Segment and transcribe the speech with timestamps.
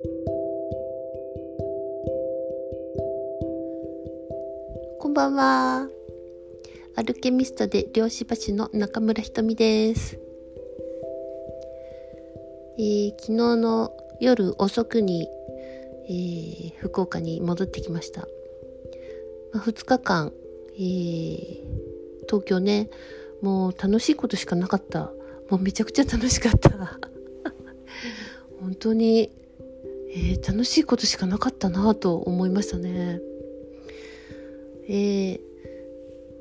[0.00, 0.06] こ
[5.08, 5.88] んばんは。
[6.94, 10.20] アルケミストで漁師橋の中村ひとみです。
[12.78, 13.90] えー、昨日の
[14.20, 15.28] 夜遅くに、
[16.08, 18.28] えー、福岡に戻ってきました。
[19.52, 20.32] まあ、2日間、
[20.74, 21.64] えー、
[22.28, 22.88] 東京ね、
[23.42, 25.10] もう楽しいことしかなかった。
[25.50, 26.70] もうめちゃくちゃ楽しかった。
[28.60, 29.32] 本当に、
[30.18, 33.20] えー、楽しいことしかなかったなと思いましたね。
[34.88, 35.40] えー、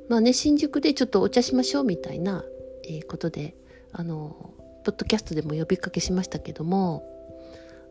[0.09, 2.43] まあね、新宿でちょっとお茶しましょうみたいな、
[2.89, 3.55] えー、ことで、
[3.91, 4.53] あの、
[4.83, 7.03] ポッドキャストでも呼びかけしましたけども、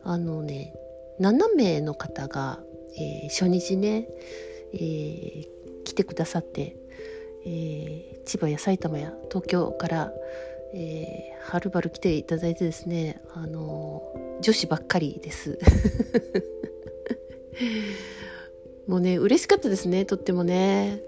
[0.03, 0.73] あのね、
[1.21, 2.59] 7名の方が、
[2.97, 4.09] えー、初日ね、
[4.73, 6.75] えー、来てくださって、
[7.45, 10.13] えー、千葉や埼玉や東京から、
[10.73, 14.03] えー、はるばる来ていただいてですね、あの
[14.41, 15.59] 女子ばっかりです。
[18.87, 21.01] もうね、嬉しかったですね、とってもね。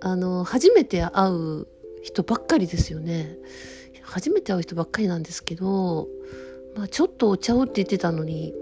[0.00, 1.66] あの、初めて会う
[2.02, 3.38] 人ばっかりですよね。
[4.02, 6.08] 初めて会う人ばっかりなんですけど、
[6.76, 8.54] まあちょっとお茶をって言ってたのに、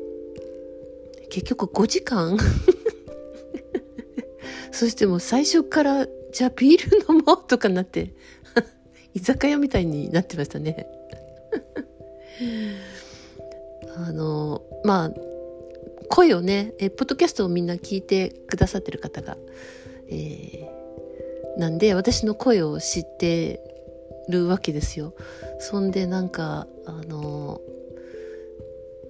[1.31, 2.39] 結局5時間
[4.71, 8.15] そしてもう最初から、じゃあビール飲もうとかなって
[9.15, 10.87] 居酒屋みたいになってましたね。
[13.97, 15.11] あの、まあ、
[16.09, 19.37] 声をね、え、ポッドキャストをみんな聞いてくださってる方が、
[20.09, 23.61] えー、なんで、私の声を知って
[24.29, 25.15] るわけですよ。
[25.59, 27.61] そんで、なんか、あの、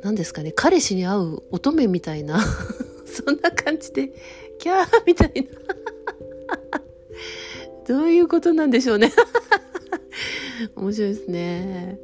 [0.02, 2.40] 何ですかね、彼氏に会う乙女みたいな
[3.06, 4.12] そんな感じで、
[4.58, 5.42] キャーみたいな。
[7.86, 9.12] どういうことなんでしょうね。
[10.76, 11.98] 面白いですね。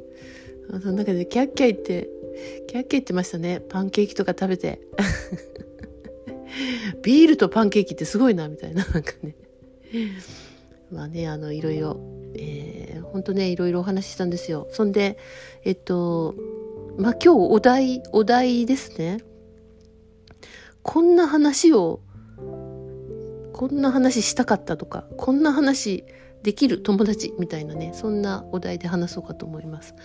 [0.81, 2.09] その中でキャッキャ言って、
[2.67, 3.61] キャッキャ言ってましたね。
[3.69, 4.81] パンケーキとか食べて。
[7.03, 9.35] ビールとパンケーキってすごいな、みたいな、なんかね。
[10.91, 11.99] まあね、あの、いろいろ、
[12.35, 14.67] えー、ほんとね、いろいろお話ししたんですよ。
[14.71, 15.17] そんで、
[15.63, 16.35] えっと、
[16.97, 19.19] まあ今日お題、お題ですね。
[20.81, 22.01] こんな話を、
[23.59, 26.05] こんな話したかったとか、こんな話
[26.43, 29.95] できる友達みたいなね、そんなお題で話そうかと思います。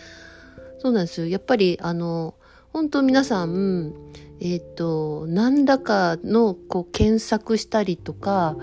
[0.80, 1.28] そうなんですよ。
[1.28, 2.34] やっぱり、あの、
[2.72, 3.94] 本当皆さん、
[4.40, 8.56] えっ、ー、と、何らかのこう検索したりとか、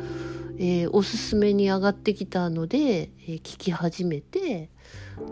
[0.57, 4.69] えー、おすすめに上がってきたので、えー、聞き始めて、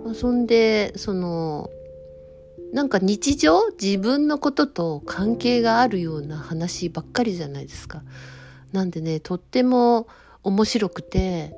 [0.06, 1.70] まあ、そんで、その、
[2.72, 8.04] なんか日常自分のことと関係があるような話ばっかりじゃないですか。
[8.72, 10.08] なんでね、とっても
[10.44, 11.56] 面白くて、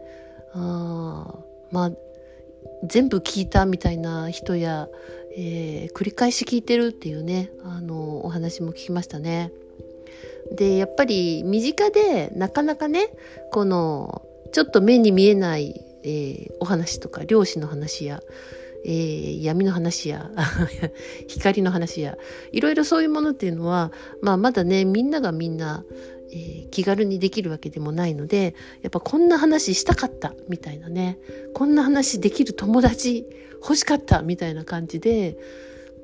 [0.53, 1.35] あ
[1.72, 1.91] まあ
[2.83, 4.88] 全部聞いたみたいな人や、
[5.35, 9.51] えー、繰り返し聞いてるっていうねあのお話も聞きましたね。
[10.51, 13.07] でやっぱり身近でなかなかね
[13.51, 18.19] このちょっと目に見えない、えー、お話とか漁師の話や、
[18.83, 20.29] えー、闇の話や
[21.29, 22.17] 光の話や
[22.51, 25.85] いろいろそういうものっていうのは、まあ、まだねみんながみんな、
[26.31, 31.17] えー、気軽にできるわけでもないのでやっぱこんな話したかったみたいなね。
[31.53, 33.25] こんな話できる友達
[33.61, 35.37] 欲しかったみたいな感じで、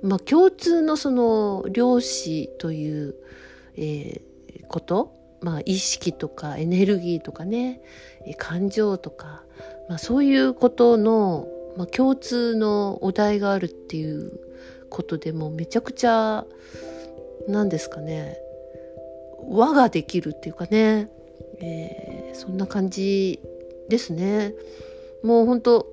[0.04, 3.16] まあ、共通のその漁師という、
[3.76, 7.82] えー、こと、まあ、意識とかエネルギーとかね
[8.38, 9.44] 感情とか、
[9.90, 14.40] まあ、そういうことの、まあ、共通のお題があるっていう
[14.90, 16.46] ことでもめちゃくちゃ
[17.48, 18.38] 何ですかね
[19.44, 21.10] 輪ができるっていうかね、
[21.60, 23.40] えー、そんな感じ
[23.90, 24.54] ですね。
[25.24, 25.88] もう本当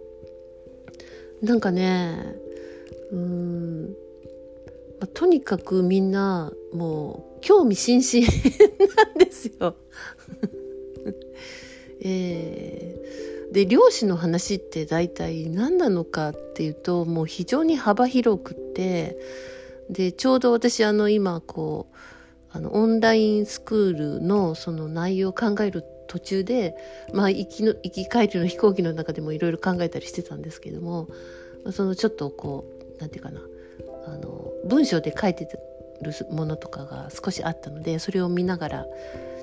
[1.43, 2.35] なんかね
[3.13, 3.97] うん、
[5.01, 8.27] まあ、とにかくみんなもう興味津々
[8.97, 9.77] なんですよ。
[12.01, 19.17] えー、で漁師の話って大体何なのかっていうともう非常に幅広くって
[19.89, 21.97] でちょうど私あの今こう
[22.55, 26.77] あのオンラインスクールのその内容を考える途中で、
[27.13, 31.09] まあ、行きの行き帰りの飛行機の中でもいろいろ考えたりしてたんですけども
[31.73, 32.65] そのちょっとこ
[32.97, 33.41] うなんていうかな
[34.07, 35.49] あの文章で書いて
[36.01, 38.87] るものとかが少しあったのでそれを見ながら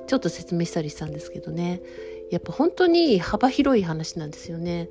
[0.06, 1.82] ちょっと説明したりしたんですけどね
[2.30, 4.88] やっぱ本当に幅広い話なんですよね。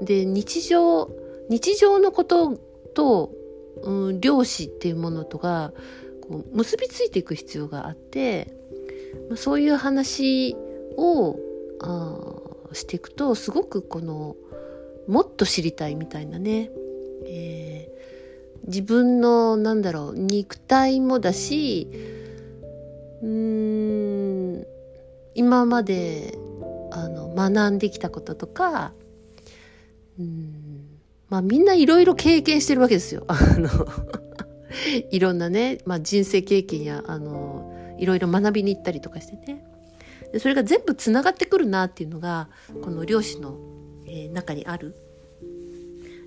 [0.00, 1.10] で日常
[1.48, 2.56] 日常のこと
[2.94, 3.32] と、
[3.82, 5.72] うん、漁師っていうものとが
[6.24, 8.52] こう結びついていく必要があって、
[9.28, 10.56] まあ、そういう話
[10.96, 11.38] を
[11.80, 14.36] あしていくとすごくこの
[15.06, 16.70] もっと知りたいみたいなね、
[17.26, 21.88] えー、自分のなんだろう肉体もだし
[23.22, 24.66] うーん
[25.34, 26.38] 今まで
[26.92, 28.92] あの学んできたこととか
[30.18, 30.84] うん
[31.28, 33.24] まあみんないろいろ経験してるわけですよ。
[33.26, 33.68] あの
[35.10, 39.64] いろんなね、まあ、人生経験やあのいろいろ学びに行ったりとかしてね
[40.32, 42.48] でそれが全部つながってくるなっていうのが
[42.82, 43.58] この漁師の、
[44.06, 44.96] えー、中にある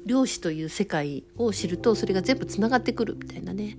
[0.05, 3.77] 漁師という世界を知るとそれが全部つながってくるみたいなね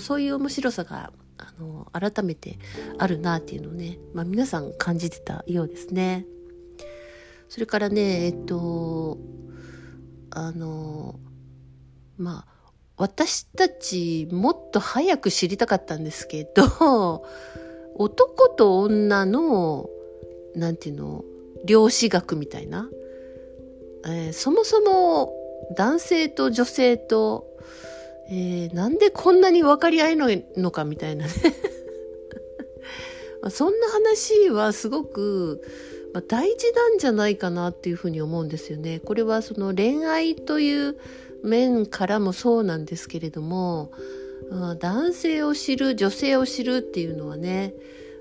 [0.00, 2.58] そういう面白さがあの改めて
[2.98, 6.26] あるなっていうのをね、まあ、皆さん感じてたようですね。
[7.48, 9.18] それからねえっと
[10.30, 11.18] あの
[12.16, 12.53] まあ
[12.96, 17.24] 私たちもっと早く知りたかったんですけど
[17.96, 19.88] 男と女の
[20.54, 21.24] なんていうの
[21.64, 22.88] 量子学みたいな、
[24.06, 25.34] えー、そもそも
[25.76, 27.46] 男性と女性と、
[28.28, 31.32] えー、なんでこんなに分かり合えないのかみたいなね
[33.50, 35.62] そんな話はすごく、
[36.12, 39.00] まあ、大事なんじゃないかなっていうふうに思うんですよね。
[39.00, 40.96] これはその恋愛という
[41.44, 43.92] 面からもそうなんですけれども、
[44.78, 47.74] 男性を知る女性を知るっていうのはね、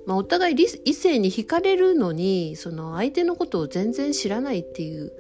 [0.06, 0.56] まあ、お互い
[0.86, 5.14] 異性に惹かれるのにその相手のことを全然知らないっていう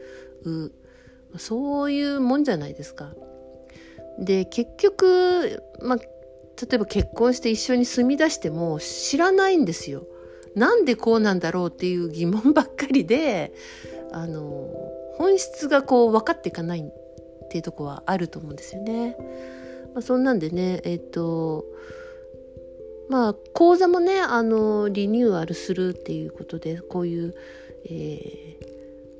[1.37, 3.13] そういうもんじゃないですか。
[4.19, 6.05] で結局、まあ、例
[6.73, 10.05] えば結婚して一緒に住み出しても知らないんですよ。
[10.55, 13.53] なんでこうなんだろうっていう疑問ばっかりで
[14.11, 14.69] あの
[15.17, 16.83] 本質がこう分かっていかない
[17.53, 19.15] っていうとこはあると思うんですよね。
[19.93, 21.65] まあ、そんなんでねえっ、と
[23.09, 27.35] まあ講座もねあのリニューアルするっていうことでこういう、
[27.85, 28.57] え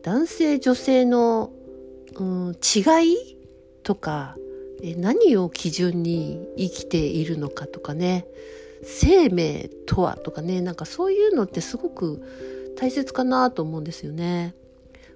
[0.01, 1.51] ー、男性女性の
[2.15, 3.37] うん、違い
[3.81, 4.35] とか
[4.97, 8.27] 何を基準に生きているのかとかね
[8.83, 12.21] 生命とはとかねなんかそういうのってすごく
[12.77, 14.53] 大切かなと思うんですよね。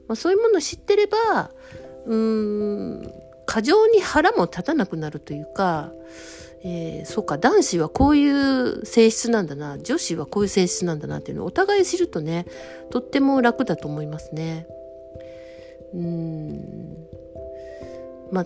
[0.08, 1.52] まあ、そういうものを知ってれば
[2.08, 3.14] うーん
[3.46, 5.92] 過剰に腹も立たなくなるというか、
[6.64, 12.46] えー、そうか男子はこういう性質なんだな女子はこういう性質なんだなっていうのをお互い知るとね
[12.92, 14.68] とっても楽だと思いますね。
[15.94, 16.98] うん
[18.32, 18.46] まあ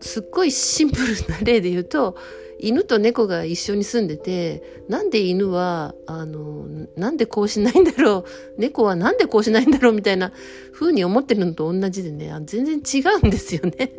[0.00, 2.16] すっごいシンプルな例で言うと
[2.58, 6.66] 犬と猫が一緒に住んでてなんで犬はあの
[6.96, 8.24] なんでこうしないんだろう
[8.60, 10.32] 猫はなんでこうしないんだろうみたいな
[10.72, 13.92] 風に思ってるのと同じでね全然違うんですよね。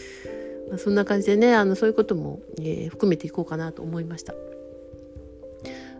[0.68, 4.34] まあ、そんな感じでねあのそういうことも、えー、含めていこうかなと思いました。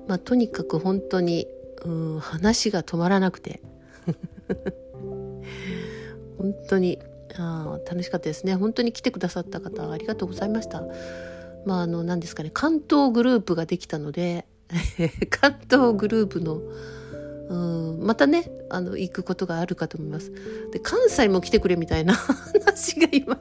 [0.09, 1.49] まあ、とにかく本当に
[1.85, 3.61] うん話が止まらなくて
[6.39, 6.99] 本当に
[7.39, 10.83] あ楽しかったですね本当に来てくださった方ありがとうございました
[11.67, 14.47] まああの何ですかね関東グループができたので
[15.29, 16.63] 関東グループの
[17.49, 20.33] うんまたねあの行くことがあるかと思います。
[20.73, 22.15] で関西も来てくれみたいな
[22.67, 23.41] 話が今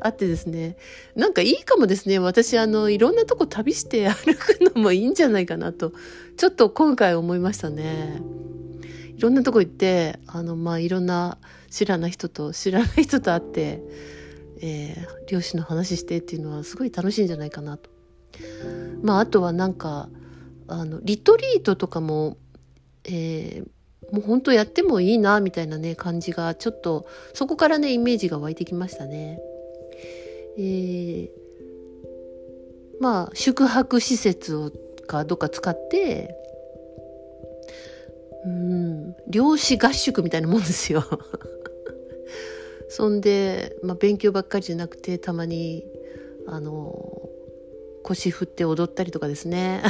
[0.00, 0.76] あってですね。
[1.14, 2.18] なんかいいかもですね。
[2.18, 5.92] 私あのいろんなとこ旅して 歩くのもいいんじゃないかなと
[6.36, 8.20] ちょっと今回思いましたね。
[9.16, 11.38] いろんなとこ行ってあのまあいろんな
[11.70, 13.82] 知らない人と知らない人と会って、
[14.60, 17.90] えー、漁師の話してっていうのはすごい楽しいんじゃないかなと。
[19.02, 20.08] まああとはなんか
[20.66, 22.36] あのリトリートとかも、
[23.04, 29.40] えー、もう本当やってもいいなみたいなね感じがちょっとそこからねイメージが湧いてきましたね。
[30.58, 31.30] えー、
[33.00, 34.72] まあ宿泊施設を
[35.06, 36.36] かどっか使って
[38.44, 41.04] うん漁師合宿みたいなもんですよ
[42.88, 45.84] そんで、まあ、勉強ばっかりじゃなくてたまに
[46.46, 47.28] あの
[48.02, 49.82] 腰振って踊ったりとかですね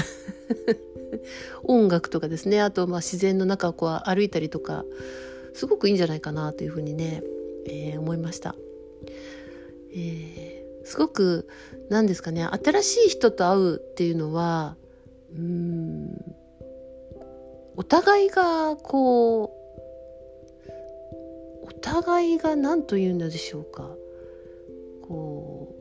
[1.62, 4.84] 音楽とかですねあとまあ自然の中をこう歩いたりとか
[5.54, 7.22] すごくいいんじゃないかなというふうにね、
[7.66, 8.54] えー、思いました。
[9.92, 11.48] えー、すごく
[11.88, 14.76] 何ですかね新しい人と会うっていうのは
[15.34, 16.36] うん
[17.76, 19.57] お互いがこう
[21.90, 23.96] 互いが何と言うんでしょうか
[25.02, 25.74] こ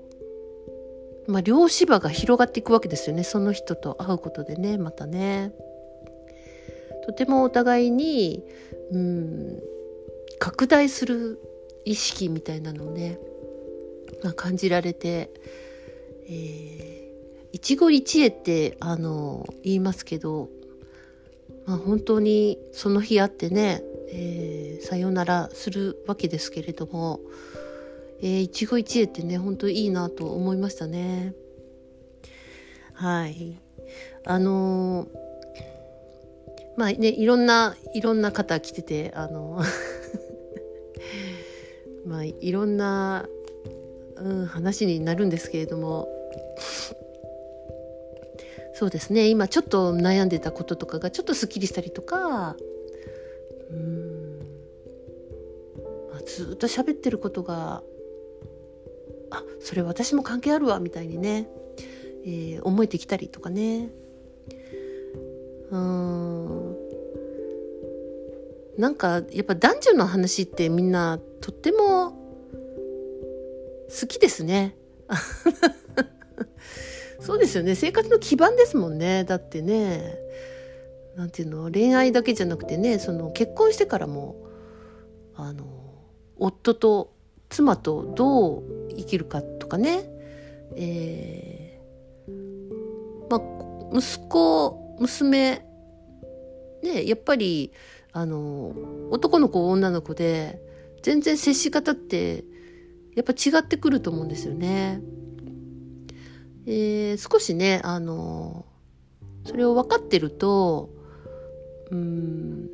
[1.27, 5.53] うまあ漁師場が広がっていくわけですよねその人と会うことでねまたね。
[7.05, 8.43] とてもお互いに
[8.91, 9.63] うん
[10.39, 11.39] 拡大する
[11.83, 13.17] 意識みたいなのをね、
[14.23, 15.29] まあ、感じられて、
[16.29, 20.49] えー、一期一会ってあの言いますけど、
[21.65, 27.19] まあ、本当にその日あってねえー、さよならするわけですけれども、
[28.21, 31.33] えー、一期一会ってね本当いいなと思いましたね。
[32.93, 33.57] はい。
[34.25, 35.07] あのー、
[36.77, 39.61] まあねいろんないろんな方来ててあの
[42.05, 43.27] まあいろんな、
[44.15, 46.07] うん、話になるんですけれども
[48.73, 49.27] そうですね。
[49.27, 52.55] 今ちょっと悩んでたこととかがちょっとすっきりしたりとか
[53.69, 54.39] うん、
[56.13, 57.83] あ、ずっと喋ってることが
[59.29, 61.49] あそれ私も関係あるわみたいにね、
[62.25, 63.89] えー、思えてきたりとかね。
[65.69, 66.77] うん。
[68.77, 72.11] なんかやっぱ男女の話ってみんなとっても
[73.89, 74.77] 好きですね。
[77.19, 77.75] そうですよね。
[77.75, 79.25] 生活の基盤ですもんね。
[79.25, 80.17] だってね。
[81.17, 81.71] なんていうの？
[81.71, 84.35] 恋愛だけじゃなくてねその結婚してからも
[85.35, 85.65] あの
[86.37, 87.11] 夫と
[87.49, 88.63] 妻とどう
[88.95, 90.05] 生きるかとかね、
[90.75, 92.31] えー、
[93.29, 95.65] まあ息子娘
[96.83, 97.73] ねやっぱり
[98.13, 98.75] あの
[99.09, 100.61] 男の子女の子で
[101.01, 102.43] 全然接し方って
[103.15, 105.01] やっぱ違ってくると思うんですよね。
[106.67, 108.65] えー、少しね、あの
[109.45, 110.89] それを分かってると、
[111.91, 112.69] うん、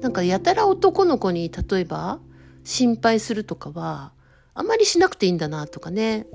[0.00, 2.20] なんかやたら男の子に例えば
[2.64, 4.12] 心配するとかは
[4.54, 6.26] あんまりしなくていいんだなとかね、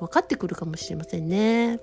[0.00, 1.80] 分かってくるかもしれませんね。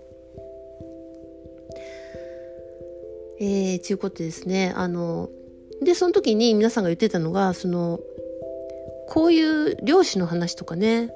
[3.40, 4.72] えー、ということですね。
[4.76, 5.30] あの、
[5.82, 8.00] で、その時に皆さんが言ってたのが、その、
[9.08, 11.12] こういう漁師の話とかね、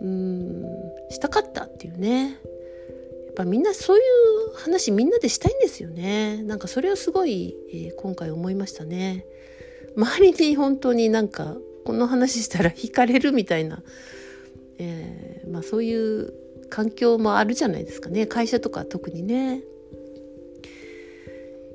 [0.00, 0.64] うん
[1.10, 2.36] したかったっていうねや
[3.30, 4.04] っぱみんなそういう
[4.54, 6.42] 話みんなでしたいんですよね。
[6.42, 9.26] なんかそれをすごい、えー、今回思いましたね。
[9.96, 13.82] 周りに本当になんかこの話したら惹かれるみたいな、
[14.78, 16.32] えー、まあそういう
[16.70, 18.26] 環境もあるじゃないですかね。
[18.26, 19.62] 会社とか特にね、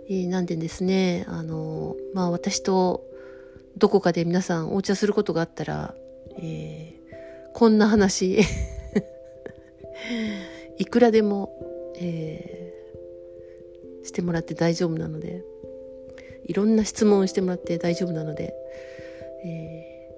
[0.10, 3.04] えー、なんでですねあのまあ私と
[3.78, 5.96] どこかで皆さんお茶することがあったら、
[6.38, 7.00] えー
[7.54, 8.40] こんな話。
[10.78, 11.52] いくらでも、
[12.00, 12.69] えー、
[14.10, 15.44] してもらって大丈夫なので
[16.46, 18.54] いろんな質問をしてもらって大丈夫なので、
[19.46, 20.10] え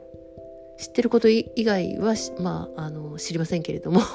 [0.79, 3.99] ー、知ってること以外はまああの知りませんけれども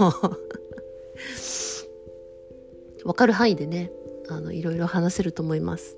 [3.04, 3.92] 分かる範囲でね
[4.28, 5.96] あのいろいろ話せると思います。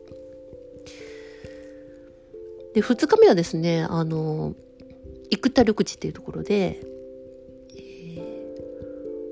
[2.74, 4.54] で2日目はですねあの
[5.30, 6.80] 生田緑地っていうところで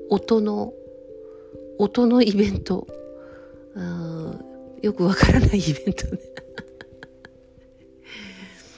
[0.09, 0.73] 音の
[1.77, 2.87] 音のイベント
[3.77, 4.39] あ
[4.81, 6.19] よくわからないイベントね。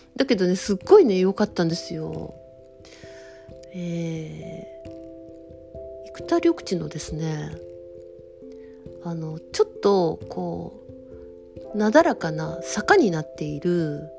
[0.16, 2.34] だけどねすっごいね良かったんですよ。
[3.74, 7.52] えー、生田緑地のですね
[9.04, 10.74] あのちょっとこ
[11.74, 14.10] うなだらかな坂になっている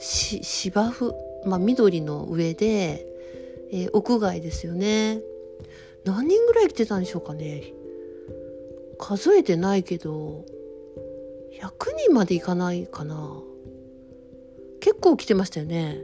[0.00, 1.14] 芝生、
[1.44, 3.06] まあ、緑の上で、
[3.70, 5.20] えー、屋外ですよね。
[6.04, 7.62] 何人ぐらい来てたんでしょうかね。
[8.98, 10.44] 数えてないけど
[11.60, 13.42] 100人までいかないかな。
[14.80, 15.98] 結構来てましたよね。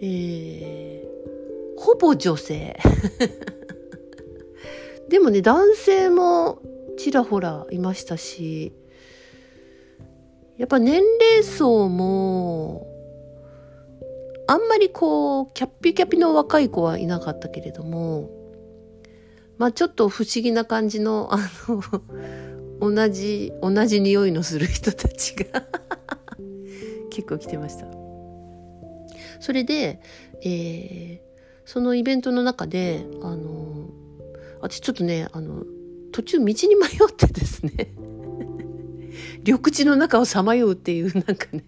[0.00, 2.76] えー、ほぼ女性。
[5.08, 6.60] でもね男性も
[6.96, 8.72] ちらほらいましたし
[10.56, 12.86] やっぱ年齢層も
[14.46, 18.30] あんまりこうキャッピキャピの若い子はいなかったけれども
[19.58, 25.64] まあちょっと不思議な感じの、 あの、同じ、同じ匂いのする人たちが
[27.10, 27.86] 結構来てました。
[29.40, 30.00] それで、
[30.42, 31.20] えー、
[31.64, 33.90] そのイベントの中で、あの、
[34.60, 35.64] 私ちょっとね、あの、
[36.14, 37.92] 途中道に迷ってですね
[39.44, 41.64] 緑地の中をさまようっていうなんかね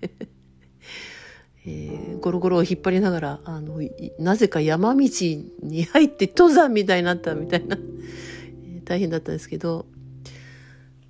[1.66, 3.80] えー、ゴロゴロを引っ張りながら、あの、
[4.18, 7.76] なぜか山道に入って登山みたいになったみたいな。
[8.84, 9.86] 大変だったんですけど、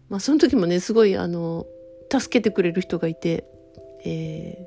[0.08, 1.66] まあその時もね、すごいあの、
[2.10, 3.44] 助けてくれる人がいて、
[4.04, 4.66] え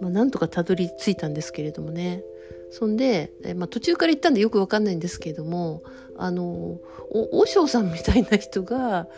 [0.00, 2.24] ー、まあなんとかたどり着いたんですけれどもね。
[2.72, 5.82] そんで、えまあ途中から行ったんでよくわかんないんですけれども、
[6.16, 6.78] あの、
[7.10, 9.08] お、和尚さんみたいな人が、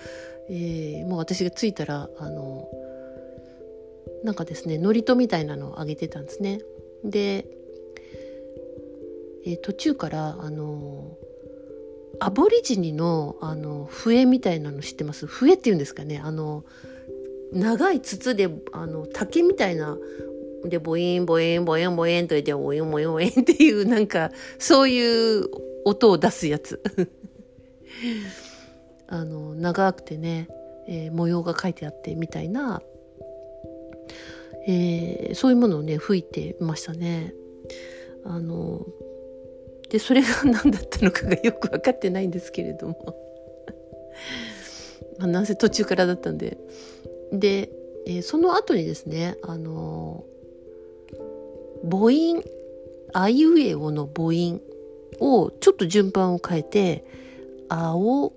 [0.49, 2.69] えー、もう私が着いたら、あの、
[4.25, 6.61] なんかですね祝詞みたいなのをあげてたんですね。
[7.05, 7.47] で、
[9.45, 11.17] えー、途中からあの
[12.21, 15.27] アボリジニのあの笛みたいなの知ってます？
[15.27, 16.65] 笛っていうんですかねあの
[17.53, 19.99] 長い筒であの竹みたいな
[20.65, 25.49] で、ボイン、ボイン、ボイン、ボインと言って、ボイン、ボイン、ボインっていう、なんか、そういう
[25.85, 26.81] 音を出すやつ。
[29.09, 30.49] あの、長くてね、
[30.89, 32.81] えー、模様が書いてあってみたいな、
[34.67, 37.35] えー、そういうものをね、吹いてましたね。
[38.25, 38.87] あの、
[39.91, 43.17] で、それが何だったのかがよく分かってないんですけれども。
[45.19, 46.57] まあ、なんせ途中からだったんで。
[47.33, 47.71] で、
[48.07, 50.25] えー、その後にですね、あの
[51.89, 52.43] 母音、
[53.13, 54.61] あいうえおの母音
[55.21, 57.05] をちょっと順番を変えて、
[57.69, 58.33] あおう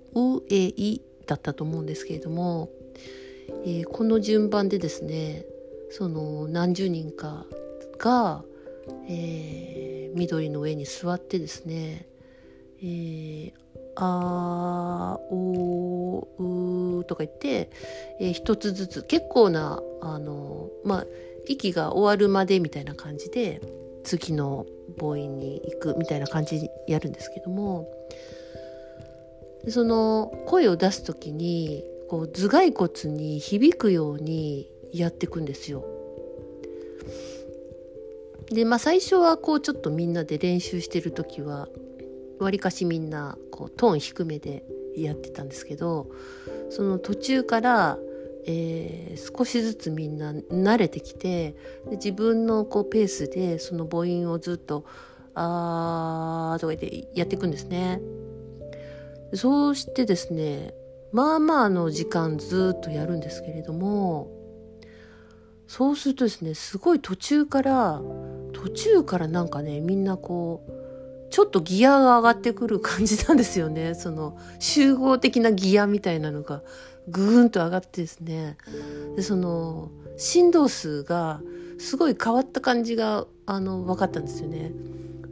[0.50, 2.70] えいだったと思うんですけれども、
[3.64, 5.44] えー、この順番でですね、
[5.90, 7.46] その何十人か
[7.98, 8.44] が、
[9.08, 12.06] えー、緑の上に座ってですね、
[12.82, 13.52] えー、
[13.96, 17.70] あおうとか言って、
[18.20, 21.06] えー、一つずつ結構なあのまあ
[21.46, 23.60] 息が終わるまでみたいな感じで
[24.04, 24.66] 次の
[24.98, 27.88] 母音に行くみたいな感じにやるんですけども
[29.68, 35.84] その声を出す時にこう頭蓋骨に響くようにやっていくんですよ。
[38.50, 41.68] でまあ最初はこうちょっとみんなで練習してる時は
[42.38, 44.64] わりかしみんなこうトーン低めで
[44.96, 46.08] やってたんですけど
[46.70, 47.98] その途中から
[48.48, 51.56] えー、少しずつみんな慣れてきて
[51.90, 54.84] で自分のこうペースでその母音をずっと
[55.34, 58.00] 「あー」とか言ってやっていくんですね。
[59.34, 60.72] そうしてですね
[61.10, 64.30] まあまあの時間ずっとやるんですけれども
[65.66, 68.00] そうするとですねすごい途中から
[68.52, 73.94] 途中からなんかねみんなこうちょっとギアが上がってくる感じなんですよね。
[73.98, 76.62] その集合的なギアみたいなのが
[77.08, 78.56] ぐーんと上がってですね。
[79.16, 81.40] でその振動数が
[81.78, 84.72] すごい変わった感じがあの分かったんですよね。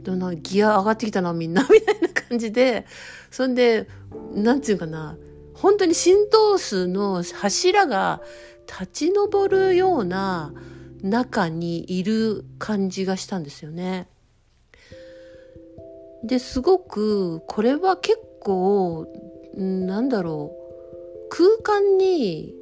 [0.03, 1.65] でなギア上がってきたなみんな。
[1.71, 2.85] みたいな感じで
[3.31, 3.87] そんで
[4.33, 5.17] なんていうかな
[5.53, 8.21] 本当に振動数の柱が
[8.67, 10.53] 立ち上るような
[11.01, 14.07] 中にいる感じがしたんですよね。
[16.23, 19.07] ですごくこれは結構
[19.55, 22.55] なんだろう空間に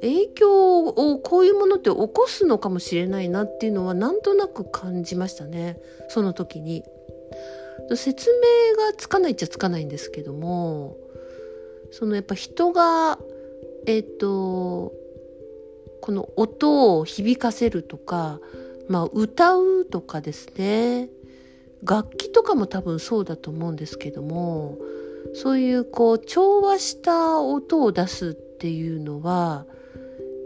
[0.00, 5.78] 影響をこういうものって起こすのかもしれないなっていうのはなんとなく感じましたね
[6.08, 6.84] その時に。
[7.96, 10.96] 説明がつかないっちゃつかないんですけども
[11.90, 13.18] そのやっぱ人が
[13.86, 14.92] えっ、と
[16.04, 18.38] この音を響かせるとか、
[18.90, 21.08] まあ、歌うとかですね。
[21.82, 24.76] 楽器とかも多分そうだと思うんですけども
[25.32, 29.64] そういうこう調和した音を出すっていうのは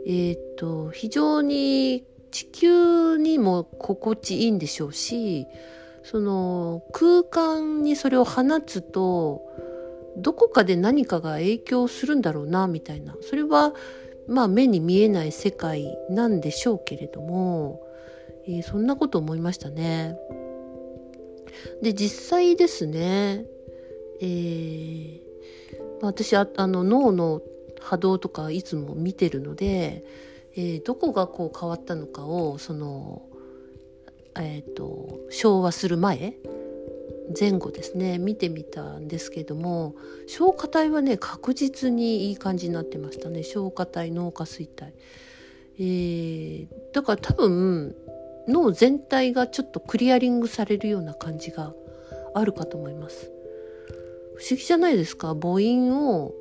[0.07, 5.49] えっ、ー、と非常に地球にも心地いいんでしょうし
[6.05, 9.43] その空間にそれを放つと
[10.17, 13.17] どこかで何かが影響するんだろうなみたいな。
[13.23, 13.75] それは
[14.29, 17.83] まあ目に見えない世界なんでしょうけれども、
[18.47, 20.17] えー、そんなこと思いましたね。
[21.83, 23.45] で実際ですね
[24.21, 25.21] えー、
[26.03, 27.43] 私ああの脳の
[27.81, 30.05] 波動とかいつも見てるので、
[30.57, 33.23] えー、どこがこう変わったのかをその、
[34.37, 36.35] えーと、昭和する前
[37.39, 39.95] 前後ですね見てみたんですけども
[40.27, 43.43] 消化体はね確実にいい感じになってましたね。
[43.43, 44.95] 消化体脳下垂体、
[45.79, 47.95] えー、だから多分
[48.49, 51.75] 脳全体がちょっとクリアリングされるような感じが
[52.35, 53.31] あるかと思います。
[54.37, 55.35] 不思議じゃないですか。
[55.35, 56.33] 母音を、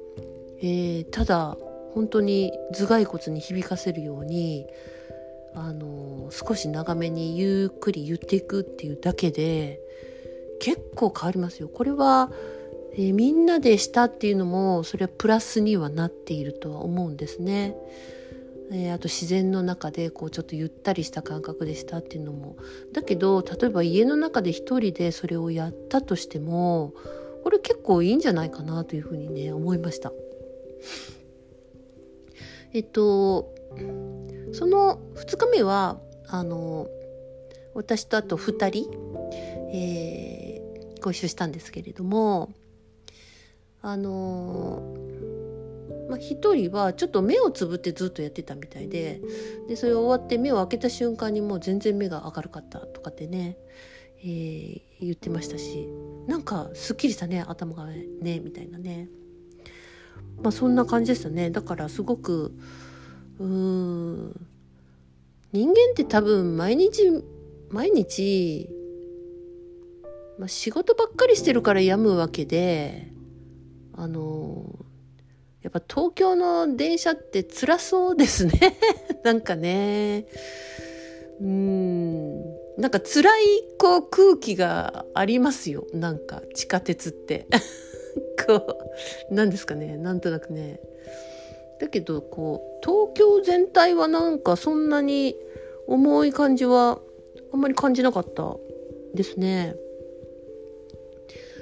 [0.60, 1.58] えー、ただ
[1.94, 4.68] 本当に頭蓋骨に響かせるように
[5.56, 9.80] あの少し長めにゆっくり言っていくっていうだけで
[10.60, 11.70] 結構変わりますよ。
[11.70, 12.32] これは、
[12.94, 17.76] えー、みんなでしたっていうのもそれはプラスにはなっているとは思うんですね。
[18.72, 22.58] えー、あと自然の中でこうちょっとゆったりした感覚でしたっていうのも
[22.92, 26.94] だけど例えば家の中で一人でそれをやったとしても
[27.44, 30.12] これ結構いいんじゃないかなというふうにね思いました。
[32.74, 33.54] えっと
[34.52, 36.88] その2日目はあの
[37.74, 39.07] 私とあと2人、
[39.74, 42.54] えー、ご一緒したんですけれども
[43.82, 44.96] あの
[46.10, 49.22] まあ、1人はちょっと目をつぶってずっとやってたみたいで
[49.68, 53.58] でそれ終わって目を開けた瞬間にもう全然目が明るかったとかってね
[54.20, 55.88] えー、言ってましたし
[56.28, 59.10] なんかすっきりしたね頭がねみたいなね。
[60.42, 61.52] まあそんな感じでしたね。
[61.52, 62.52] だからすごく
[63.40, 64.48] うーん
[65.52, 67.24] 人間って多分毎日
[67.70, 68.70] 毎日、
[70.38, 73.12] まあ、仕事ばっかりしてるから病むわけで
[73.94, 74.86] あの
[75.68, 78.78] やっぱ東京の電車って辛そうですね。
[79.26, 80.26] なんかね。
[81.42, 82.42] うん。
[82.78, 83.44] なんか辛い
[83.78, 85.86] こう空気がありますよ。
[85.94, 87.48] なんか地下鉄って。
[88.48, 88.78] こ
[89.30, 89.98] うなんですかね。
[89.98, 90.80] なんとなくね。
[91.82, 95.36] だけどこう東京全体はなんかそんなに
[95.88, 97.02] 重い感じは
[97.52, 98.56] あんまり感じなかった
[99.14, 99.76] ですね。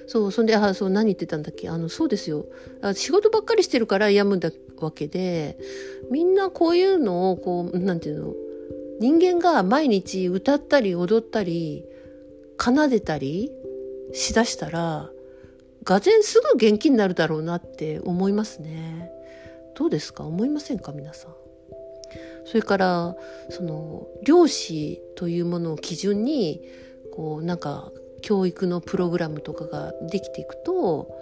[0.08, 1.68] そうそんであそう何言ってたんだっけ？
[1.70, 2.46] あのそうですよ。
[2.94, 5.58] 仕事ばっかりしてるから病むんだわけで
[6.12, 8.34] みんなこういうのをこうなんていうの？
[9.00, 11.84] 人間が毎日歌ったり踊ったり
[12.58, 13.52] 奏でたり
[14.14, 15.10] しだしたら
[15.84, 19.12] がぜんすぐ元気になるだろうなって思いますね。
[19.76, 20.26] どうですか？
[20.26, 20.92] 思いませんか？
[20.94, 21.36] 皆さん。
[22.46, 23.16] それから
[23.50, 26.62] その漁師というものを基準に
[27.14, 27.92] こうなんか
[28.26, 31.16] 教育のプログラムとかができていくと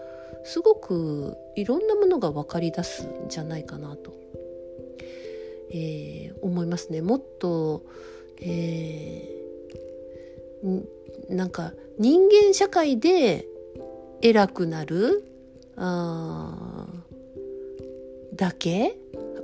[0.46, 4.14] すごくいろんなものが分かり出すんじゃないかなと、
[5.70, 7.02] えー、思いますね。
[7.02, 7.84] もっと、
[8.40, 10.84] えー、
[11.30, 13.48] なんか人間社会で
[14.22, 15.26] 偉くなる
[15.76, 16.88] あ
[18.34, 18.96] だけ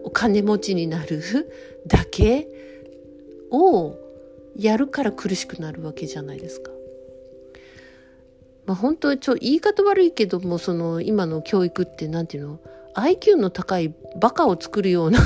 [0.05, 1.21] お金持ちになる
[1.85, 2.47] だけ
[3.51, 3.97] を
[4.55, 6.71] やるから苦しくなるわけじゃないですか。
[8.69, 12.59] まあ、本当ちょ言い方悪いけどもその今の教育って何て言うの
[12.93, 15.19] ？IQ の高いバカを作るような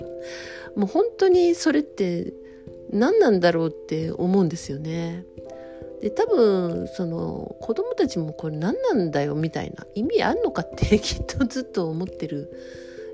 [0.74, 2.32] もう本当にそれって
[2.90, 5.26] 何なんだろうって思うんですよね。
[6.00, 12.50] で多分その子供たちもこれ何なんだよみたいな意味あんのかってきっとずっと思ってる、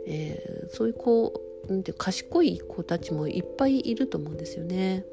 [0.06, 1.32] えー、そういう子
[1.66, 5.04] なんて賢い子たちもいっぱいいると思うんですよね。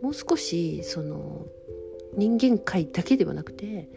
[0.00, 1.46] もう少しその
[2.16, 3.88] 人間界だけではなくて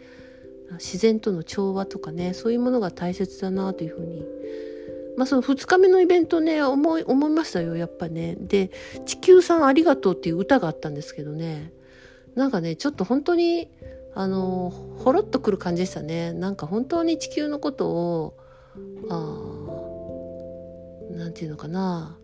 [0.72, 4.24] 自然との調和とかねそういうものが大切だなというふうに。
[5.16, 8.36] まあその2日目のイベントね思い思いましたよやっぱね。
[8.38, 8.70] で
[9.06, 11.72] 「地球さんありがとう」っていう歌があったんですけどね。
[12.34, 13.70] なんかねちょっと本当に
[14.14, 16.34] あのほろっとくる感じでしたね。
[16.34, 18.36] なんか本当に地球のことを
[19.08, 19.46] あ
[21.12, 22.18] なんていうのかな。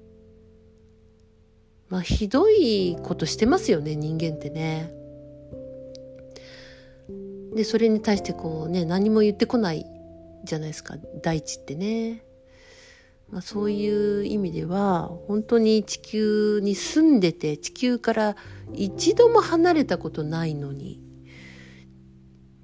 [1.88, 5.01] まあひどいことしてますよね人間ってね。
[7.54, 9.86] でそれに対してこうね何も言ってこない
[10.44, 12.24] じゃないですか大地ってね。
[13.30, 18.36] まあ、そういう意味では本当に地球に住んでて地球から
[18.74, 21.00] 一度も離れたことないのに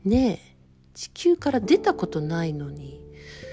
[0.04, 0.56] ねえ
[0.92, 3.00] 地球から出たことないのに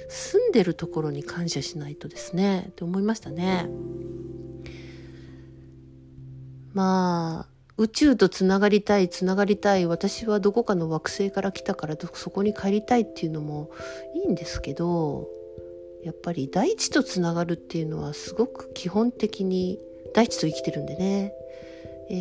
[0.10, 3.70] 住んでるところに感謝しないとですねって思いましたね。
[6.74, 13.70] まあ宇宙とつながりたいつながりたい私はどこかの惑星から来たからそこに帰りたいっていうのも
[14.14, 15.28] いいんですけど
[16.04, 19.80] やっぱり大地とつながるっていうのはすごく基本的に
[20.14, 21.34] 大地と生きてるんでね、
[22.10, 22.14] え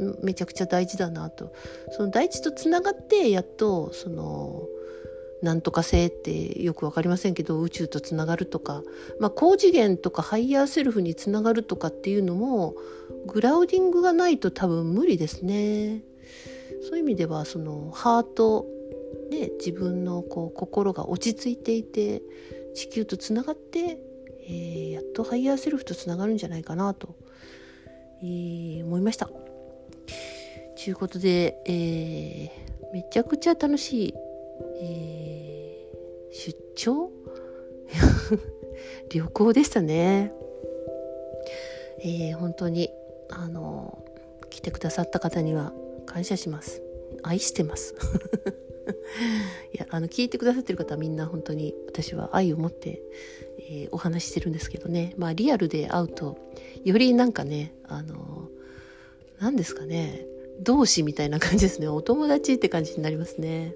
[0.00, 1.52] ー、めちゃくちゃ大事だなと。
[1.90, 4.62] その大地とつながってやっとその
[5.42, 8.82] なんとか性ってよく分かりませんけど宇宙とつながるとか、
[9.18, 12.76] まあ、高次元とかハイヤーセルフにつながるとかっていうのも
[13.26, 16.02] グラウディングがないと多分無理ですね。
[16.82, 18.66] そういう意味ではそのハート
[19.30, 22.22] で自分のこう心が落ち着いていて
[22.74, 23.98] 地球とつながって、
[24.46, 27.14] えー、やっとハイヤーセルフとつながるんじゃないかなと、
[28.22, 29.26] えー、思いました。
[29.26, 34.14] ということで、えー、めちゃくちゃ楽しい、
[34.80, 37.10] えー、出張？
[39.10, 40.32] 旅行でしたね。
[42.00, 42.90] えー、本当に
[43.30, 44.04] あの
[44.50, 45.72] 来てくださった方には
[46.06, 46.82] 感謝します。
[47.22, 47.94] 愛してます。
[49.72, 53.02] いやあの聞いてくださってる方はみんな本当に私は愛を持って、
[53.58, 56.38] えー、お話ししてるんですけどねまあリアルで会うと
[56.84, 58.48] よりなんかねあの
[59.40, 60.26] 何ですかね
[60.60, 63.74] 同志みたいな感じですねお友達って感じになりますね。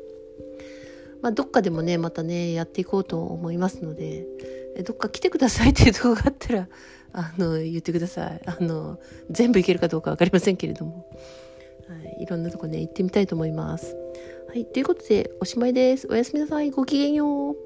[1.22, 4.26] まあ、どっかでもねまたねやっていこうと思いますので
[4.84, 6.68] どっか来てくださいっていうとこがあったら
[7.16, 9.00] あの言ってくださいあの
[9.30, 11.08] 全部いけるかどうか分かりませんけれども、
[11.88, 13.96] はい、いろんなとこね行ってみたいと思います。
[14.48, 16.06] はい、ということでおしまいです。
[16.10, 16.70] おやすみなさい。
[16.70, 17.56] ごきげんよう。